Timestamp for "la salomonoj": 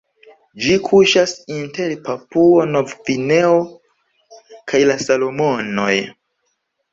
4.93-5.93